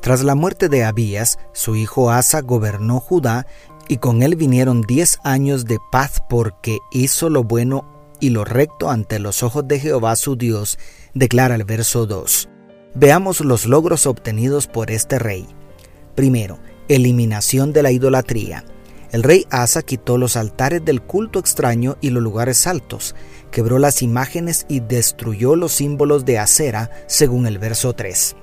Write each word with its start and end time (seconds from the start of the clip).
Tras 0.00 0.22
la 0.24 0.34
muerte 0.34 0.68
de 0.68 0.84
Abías, 0.84 1.38
su 1.52 1.76
hijo 1.76 2.10
Asa 2.10 2.40
gobernó 2.40 3.00
Judá 3.00 3.46
y 3.86 3.98
con 3.98 4.22
él 4.22 4.34
vinieron 4.34 4.80
diez 4.80 5.18
años 5.24 5.66
de 5.66 5.78
paz 5.92 6.22
porque 6.28 6.78
hizo 6.90 7.28
lo 7.28 7.44
bueno 7.44 7.84
y 8.18 8.30
lo 8.30 8.44
recto 8.44 8.90
ante 8.90 9.18
los 9.18 9.42
ojos 9.42 9.68
de 9.68 9.78
Jehová 9.78 10.16
su 10.16 10.36
Dios, 10.36 10.78
declara 11.12 11.54
el 11.54 11.64
verso 11.64 12.06
2. 12.06 12.48
Veamos 12.94 13.40
los 13.40 13.66
logros 13.66 14.06
obtenidos 14.06 14.66
por 14.66 14.90
este 14.90 15.18
rey. 15.18 15.46
Primero, 16.14 16.58
eliminación 16.88 17.72
de 17.72 17.82
la 17.82 17.92
idolatría. 17.92 18.64
El 19.12 19.22
rey 19.22 19.46
Asa 19.50 19.82
quitó 19.82 20.18
los 20.18 20.36
altares 20.36 20.84
del 20.84 21.02
culto 21.02 21.38
extraño 21.38 21.96
y 22.00 22.10
los 22.10 22.22
lugares 22.22 22.66
altos, 22.66 23.14
quebró 23.50 23.78
las 23.78 24.02
imágenes 24.02 24.66
y 24.68 24.80
destruyó 24.80 25.56
los 25.56 25.72
símbolos 25.72 26.24
de 26.24 26.38
acera, 26.38 26.90
según 27.06 27.46
el 27.46 27.58
verso 27.58 27.92
3. 27.92 28.36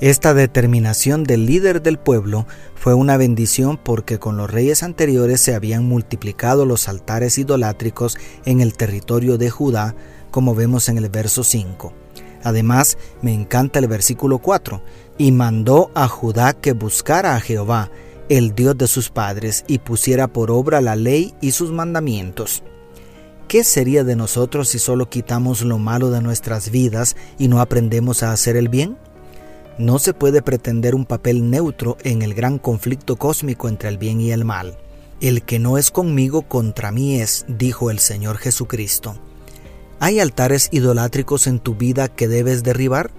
Esta 0.00 0.34
determinación 0.34 1.24
del 1.24 1.46
líder 1.46 1.80
del 1.80 1.98
pueblo 1.98 2.46
fue 2.74 2.92
una 2.92 3.16
bendición 3.16 3.78
porque 3.82 4.18
con 4.18 4.36
los 4.36 4.50
reyes 4.50 4.82
anteriores 4.82 5.40
se 5.40 5.54
habían 5.54 5.86
multiplicado 5.88 6.66
los 6.66 6.86
altares 6.88 7.38
idolátricos 7.38 8.18
en 8.44 8.60
el 8.60 8.74
territorio 8.76 9.38
de 9.38 9.48
Judá, 9.48 9.94
como 10.30 10.54
vemos 10.54 10.90
en 10.90 10.98
el 10.98 11.08
verso 11.08 11.44
5. 11.44 11.94
Además, 12.42 12.98
me 13.22 13.32
encanta 13.32 13.78
el 13.78 13.86
versículo 13.86 14.38
4, 14.38 14.82
y 15.16 15.32
mandó 15.32 15.90
a 15.94 16.08
Judá 16.08 16.52
que 16.52 16.72
buscara 16.72 17.34
a 17.34 17.40
Jehová, 17.40 17.90
el 18.28 18.54
Dios 18.54 18.76
de 18.76 18.88
sus 18.88 19.08
padres, 19.08 19.64
y 19.66 19.78
pusiera 19.78 20.28
por 20.28 20.50
obra 20.50 20.82
la 20.82 20.94
ley 20.94 21.34
y 21.40 21.52
sus 21.52 21.72
mandamientos. 21.72 22.62
¿Qué 23.48 23.64
sería 23.64 24.04
de 24.04 24.14
nosotros 24.14 24.68
si 24.68 24.78
solo 24.78 25.08
quitamos 25.08 25.62
lo 25.62 25.78
malo 25.78 26.10
de 26.10 26.20
nuestras 26.20 26.70
vidas 26.70 27.16
y 27.38 27.48
no 27.48 27.62
aprendemos 27.62 28.22
a 28.22 28.32
hacer 28.32 28.56
el 28.56 28.68
bien? 28.68 28.98
No 29.78 29.98
se 29.98 30.14
puede 30.14 30.40
pretender 30.40 30.94
un 30.94 31.04
papel 31.04 31.50
neutro 31.50 31.98
en 32.02 32.22
el 32.22 32.32
gran 32.32 32.58
conflicto 32.58 33.16
cósmico 33.16 33.68
entre 33.68 33.90
el 33.90 33.98
bien 33.98 34.20
y 34.20 34.32
el 34.32 34.44
mal. 34.44 34.78
El 35.20 35.42
que 35.42 35.58
no 35.58 35.76
es 35.76 35.90
conmigo 35.90 36.42
contra 36.42 36.92
mí 36.92 37.20
es, 37.20 37.44
dijo 37.46 37.90
el 37.90 37.98
Señor 37.98 38.38
Jesucristo. 38.38 39.16
¿Hay 40.00 40.20
altares 40.20 40.68
idolátricos 40.72 41.46
en 41.46 41.58
tu 41.58 41.74
vida 41.74 42.08
que 42.08 42.28
debes 42.28 42.62
derribar? 42.62 43.10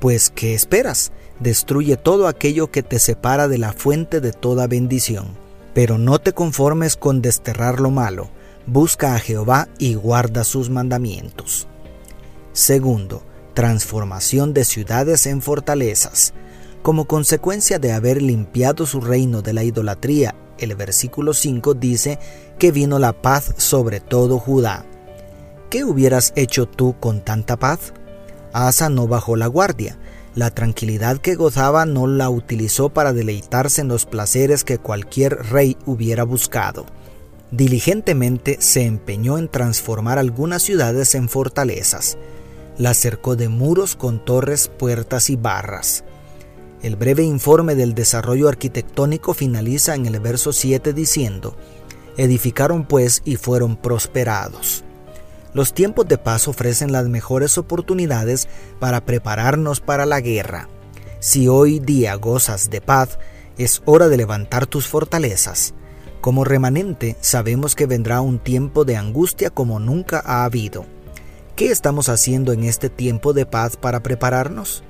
Pues, 0.00 0.30
¿qué 0.30 0.54
esperas? 0.54 1.12
Destruye 1.40 1.96
todo 1.96 2.28
aquello 2.28 2.70
que 2.70 2.82
te 2.82 2.98
separa 2.98 3.48
de 3.48 3.58
la 3.58 3.72
fuente 3.72 4.20
de 4.20 4.32
toda 4.32 4.66
bendición. 4.66 5.28
Pero 5.74 5.98
no 5.98 6.18
te 6.18 6.32
conformes 6.32 6.96
con 6.96 7.20
desterrar 7.20 7.80
lo 7.80 7.90
malo. 7.90 8.30
Busca 8.66 9.14
a 9.14 9.18
Jehová 9.18 9.68
y 9.78 9.94
guarda 9.94 10.44
sus 10.44 10.70
mandamientos. 10.70 11.68
Segundo, 12.52 13.22
transformación 13.56 14.52
de 14.52 14.66
ciudades 14.66 15.24
en 15.24 15.40
fortalezas. 15.40 16.34
Como 16.82 17.06
consecuencia 17.06 17.78
de 17.78 17.92
haber 17.92 18.20
limpiado 18.20 18.84
su 18.84 19.00
reino 19.00 19.40
de 19.40 19.54
la 19.54 19.64
idolatría, 19.64 20.34
el 20.58 20.74
versículo 20.74 21.32
5 21.32 21.72
dice 21.72 22.18
que 22.58 22.70
vino 22.70 22.98
la 22.98 23.14
paz 23.14 23.54
sobre 23.56 24.00
todo 24.00 24.38
Judá. 24.38 24.84
¿Qué 25.70 25.84
hubieras 25.84 26.34
hecho 26.36 26.66
tú 26.66 26.96
con 27.00 27.24
tanta 27.24 27.56
paz? 27.56 27.94
Asa 28.52 28.90
no 28.90 29.08
bajó 29.08 29.36
la 29.36 29.46
guardia. 29.46 29.96
La 30.34 30.50
tranquilidad 30.50 31.16
que 31.16 31.34
gozaba 31.34 31.86
no 31.86 32.06
la 32.06 32.28
utilizó 32.28 32.90
para 32.90 33.14
deleitarse 33.14 33.80
en 33.80 33.88
los 33.88 34.04
placeres 34.04 34.64
que 34.64 34.76
cualquier 34.76 35.34
rey 35.50 35.78
hubiera 35.86 36.24
buscado. 36.24 36.84
Diligentemente 37.50 38.58
se 38.60 38.82
empeñó 38.82 39.38
en 39.38 39.48
transformar 39.48 40.18
algunas 40.18 40.60
ciudades 40.60 41.14
en 41.14 41.30
fortalezas 41.30 42.18
la 42.78 42.94
cercó 42.94 43.36
de 43.36 43.48
muros 43.48 43.96
con 43.96 44.24
torres, 44.24 44.68
puertas 44.68 45.30
y 45.30 45.36
barras. 45.36 46.04
El 46.82 46.96
breve 46.96 47.22
informe 47.22 47.74
del 47.74 47.94
desarrollo 47.94 48.48
arquitectónico 48.48 49.34
finaliza 49.34 49.94
en 49.94 50.06
el 50.06 50.20
verso 50.20 50.52
7 50.52 50.92
diciendo, 50.92 51.56
Edificaron 52.16 52.86
pues 52.86 53.22
y 53.24 53.36
fueron 53.36 53.76
prosperados. 53.76 54.84
Los 55.52 55.72
tiempos 55.72 56.06
de 56.06 56.18
paz 56.18 56.48
ofrecen 56.48 56.92
las 56.92 57.08
mejores 57.08 57.56
oportunidades 57.56 58.48
para 58.78 59.04
prepararnos 59.04 59.80
para 59.80 60.04
la 60.04 60.20
guerra. 60.20 60.68
Si 61.18 61.48
hoy 61.48 61.78
día 61.78 62.14
gozas 62.14 62.68
de 62.68 62.82
paz, 62.82 63.18
es 63.56 63.82
hora 63.86 64.08
de 64.08 64.18
levantar 64.18 64.66
tus 64.66 64.86
fortalezas. 64.86 65.72
Como 66.20 66.44
remanente 66.44 67.16
sabemos 67.20 67.74
que 67.74 67.86
vendrá 67.86 68.20
un 68.20 68.38
tiempo 68.38 68.84
de 68.84 68.96
angustia 68.96 69.48
como 69.48 69.80
nunca 69.80 70.22
ha 70.24 70.44
habido. 70.44 70.84
¿Qué 71.56 71.70
estamos 71.70 72.10
haciendo 72.10 72.52
en 72.52 72.64
este 72.64 72.90
tiempo 72.90 73.32
de 73.32 73.46
paz 73.46 73.78
para 73.78 74.02
prepararnos? 74.02 74.84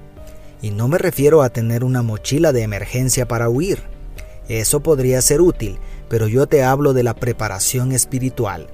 Y 0.61 0.73
no 0.73 0.89
me 0.89 0.99
refiero 0.99 1.43
a 1.43 1.51
tener 1.51 1.85
una 1.85 2.03
mochila 2.03 2.53
de 2.53 2.63
emergencia 2.63 3.29
para 3.29 3.49
huir. 3.49 3.85
Eso 4.49 4.81
podría 4.81 5.23
ser 5.23 5.41
útil, 5.41 5.79
pero 6.09 6.27
yo 6.27 6.49
te 6.49 6.65
hablo 6.65 6.93
de 6.93 7.05
la 7.05 7.15
preparación 7.15 7.93
espiritual. 7.93 8.67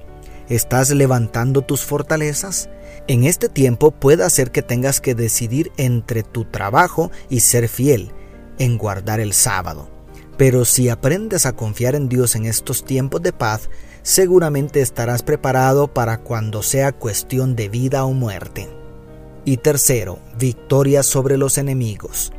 ¿Estás 0.49 0.89
levantando 0.89 1.61
tus 1.61 1.83
fortalezas? 1.83 2.67
En 3.07 3.25
este 3.25 3.47
tiempo 3.47 3.91
puede 3.91 4.23
hacer 4.23 4.49
que 4.49 4.63
tengas 4.63 4.99
que 4.99 5.13
decidir 5.13 5.71
entre 5.77 6.23
tu 6.23 6.45
trabajo 6.45 7.11
y 7.29 7.41
ser 7.41 7.67
fiel, 7.67 8.11
en 8.57 8.79
guardar 8.79 9.19
el 9.19 9.33
sábado. 9.33 9.92
Pero 10.37 10.65
si 10.65 10.89
aprendes 10.89 11.45
a 11.45 11.53
confiar 11.53 11.95
en 11.95 12.09
Dios 12.09 12.35
en 12.35 12.45
estos 12.45 12.85
tiempos 12.85 13.21
de 13.21 13.33
paz, 13.33 13.69
seguramente 14.01 14.81
estarás 14.81 15.23
preparado 15.23 15.87
para 15.87 16.17
cuando 16.17 16.63
sea 16.63 16.91
cuestión 16.91 17.55
de 17.55 17.69
vida 17.69 18.05
o 18.05 18.13
muerte. 18.13 18.69
Y 19.45 19.57
tercero, 19.57 20.19
victoria 20.37 21.03
sobre 21.03 21.37
los 21.37 21.57
enemigos. 21.57 22.31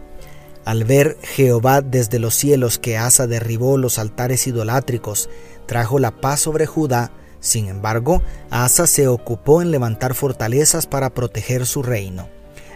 Al 0.65 0.85
ver 0.85 1.19
Jehová 1.23 1.83
desde 1.83 2.19
los 2.19 2.35
cielos 2.35 2.79
que 2.79 2.97
Asa 2.97 3.27
derribó 3.27 3.77
los 3.77 3.99
altares 3.99 4.47
idolátricos, 4.47 5.29
trajo 5.67 5.99
la 5.99 6.21
paz 6.21 6.41
sobre 6.41 6.67
Judá, 6.67 7.13
sin 7.41 7.69
embargo, 7.69 8.23
Asa 8.49 8.87
se 8.87 9.07
ocupó 9.07 9.61
en 9.61 9.71
levantar 9.71 10.15
fortalezas 10.15 10.87
para 10.87 11.11
proteger 11.11 11.67
su 11.67 11.83
reino. 11.83 12.34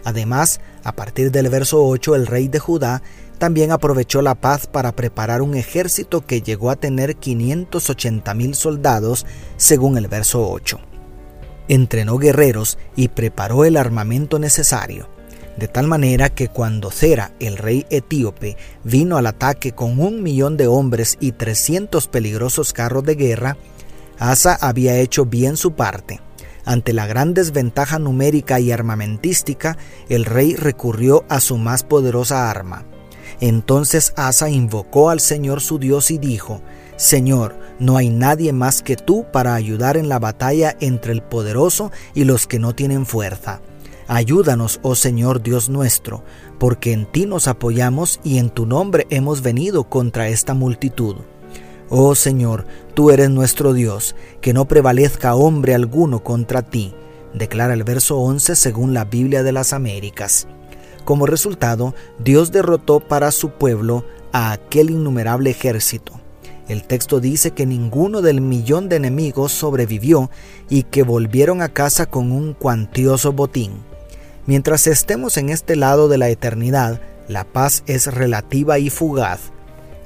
Además, 0.08 0.62
a 0.84 0.92
partir 0.92 1.30
del 1.30 1.50
verso 1.50 1.84
8, 1.84 2.14
el 2.14 2.26
rey 2.26 2.48
de 2.48 2.58
Judá 2.58 3.02
también 3.36 3.72
aprovechó 3.72 4.22
la 4.22 4.36
paz 4.36 4.66
para 4.66 4.96
preparar 4.96 5.42
un 5.42 5.54
ejército 5.54 6.24
que 6.24 6.40
llegó 6.40 6.70
a 6.70 6.76
tener 6.76 7.16
580 7.16 8.32
mil 8.32 8.54
soldados, 8.54 9.26
según 9.58 9.98
el 9.98 10.08
verso 10.08 10.48
8. 10.50 10.80
Entrenó 11.68 12.16
guerreros 12.16 12.78
y 12.96 13.08
preparó 13.08 13.66
el 13.66 13.76
armamento 13.76 14.38
necesario, 14.38 15.10
de 15.58 15.68
tal 15.68 15.86
manera 15.86 16.30
que 16.30 16.48
cuando 16.48 16.90
Cera, 16.90 17.32
el 17.38 17.58
rey 17.58 17.84
etíope, 17.90 18.56
vino 18.84 19.18
al 19.18 19.26
ataque 19.26 19.72
con 19.72 20.00
un 20.00 20.22
millón 20.22 20.56
de 20.56 20.68
hombres 20.68 21.18
y 21.20 21.32
300 21.32 22.08
peligrosos 22.08 22.72
carros 22.72 23.04
de 23.04 23.14
guerra, 23.14 23.58
Asa 24.18 24.56
había 24.58 24.96
hecho 24.96 25.26
bien 25.26 25.58
su 25.58 25.74
parte. 25.74 26.22
Ante 26.68 26.92
la 26.92 27.06
gran 27.06 27.32
desventaja 27.32 27.98
numérica 27.98 28.60
y 28.60 28.72
armamentística, 28.72 29.78
el 30.10 30.26
rey 30.26 30.54
recurrió 30.54 31.24
a 31.30 31.40
su 31.40 31.56
más 31.56 31.82
poderosa 31.82 32.50
arma, 32.50 32.84
entonces 33.40 34.12
Asa 34.16 34.50
invocó 34.50 35.08
al 35.08 35.20
Señor 35.20 35.62
su 35.62 35.78
Dios 35.78 36.10
y 36.10 36.18
dijo, 36.18 36.60
Señor, 36.96 37.56
no 37.78 37.96
hay 37.96 38.10
nadie 38.10 38.52
más 38.52 38.82
que 38.82 38.96
tú 38.96 39.24
para 39.32 39.54
ayudar 39.54 39.96
en 39.96 40.10
la 40.10 40.18
batalla 40.18 40.76
entre 40.78 41.14
el 41.14 41.22
poderoso 41.22 41.90
y 42.12 42.24
los 42.24 42.46
que 42.46 42.58
no 42.58 42.74
tienen 42.74 43.06
fuerza. 43.06 43.62
Ayúdanos, 44.06 44.78
oh 44.82 44.94
Señor 44.94 45.42
Dios 45.42 45.70
nuestro, 45.70 46.22
porque 46.58 46.92
en 46.92 47.10
ti 47.10 47.24
nos 47.24 47.48
apoyamos 47.48 48.20
y 48.24 48.36
en 48.36 48.50
tu 48.50 48.66
nombre 48.66 49.06
hemos 49.08 49.40
venido 49.40 49.84
contra 49.84 50.28
esta 50.28 50.52
multitud. 50.52 51.16
Oh 51.90 52.14
Señor, 52.14 52.66
tú 52.94 53.10
eres 53.10 53.30
nuestro 53.30 53.72
Dios, 53.72 54.14
que 54.40 54.52
no 54.52 54.66
prevalezca 54.66 55.34
hombre 55.34 55.74
alguno 55.74 56.22
contra 56.22 56.62
ti, 56.62 56.94
declara 57.32 57.72
el 57.72 57.84
verso 57.84 58.18
11 58.18 58.56
según 58.56 58.92
la 58.92 59.06
Biblia 59.06 59.42
de 59.42 59.52
las 59.52 59.72
Américas. 59.72 60.46
Como 61.04 61.24
resultado, 61.24 61.94
Dios 62.18 62.52
derrotó 62.52 63.00
para 63.00 63.30
su 63.30 63.50
pueblo 63.50 64.04
a 64.32 64.52
aquel 64.52 64.90
innumerable 64.90 65.48
ejército. 65.48 66.20
El 66.68 66.84
texto 66.84 67.20
dice 67.20 67.52
que 67.52 67.64
ninguno 67.64 68.20
del 68.20 68.42
millón 68.42 68.90
de 68.90 68.96
enemigos 68.96 69.52
sobrevivió 69.52 70.30
y 70.68 70.82
que 70.82 71.02
volvieron 71.02 71.62
a 71.62 71.70
casa 71.70 72.04
con 72.04 72.30
un 72.30 72.52
cuantioso 72.52 73.32
botín. 73.32 73.72
Mientras 74.44 74.86
estemos 74.86 75.38
en 75.38 75.48
este 75.48 75.76
lado 75.76 76.08
de 76.08 76.18
la 76.18 76.28
eternidad, 76.28 77.00
la 77.26 77.44
paz 77.44 77.82
es 77.86 78.12
relativa 78.12 78.78
y 78.78 78.90
fugaz. 78.90 79.52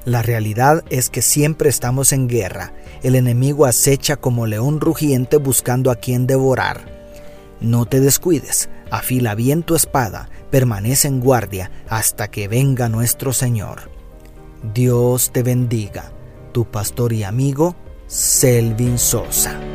La 0.04 0.22
realidad 0.22 0.82
es 0.90 1.10
que 1.10 1.22
siempre 1.22 1.68
estamos 1.68 2.12
en 2.12 2.28
guerra. 2.28 2.72
El 3.02 3.14
enemigo 3.14 3.66
acecha 3.66 4.16
como 4.16 4.46
león 4.46 4.80
rugiente 4.80 5.36
buscando 5.36 5.90
a 5.90 5.96
quien 5.96 6.26
devorar. 6.26 6.80
No 7.60 7.86
te 7.86 8.00
descuides, 8.00 8.68
afila 8.90 9.36
bien 9.36 9.62
tu 9.62 9.76
espada, 9.76 10.28
permanece 10.50 11.06
en 11.06 11.20
guardia 11.20 11.70
hasta 11.88 12.28
que 12.28 12.48
venga 12.48 12.88
nuestro 12.88 13.32
Señor. 13.32 13.90
Dios 14.74 15.30
te 15.32 15.44
bendiga, 15.44 16.12
tu 16.52 16.64
pastor 16.64 17.12
y 17.12 17.22
amigo, 17.22 17.76
Selvin 18.08 18.98
Sosa. 18.98 19.71